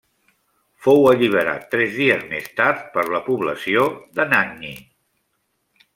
Fou 0.85 1.03
alliberat 1.09 1.67
tres 1.75 1.93
dies 1.99 2.25
més 2.33 2.49
tard 2.61 2.81
per 2.97 3.05
la 3.17 3.23
població 3.31 3.85
d'Anagni. 4.19 4.77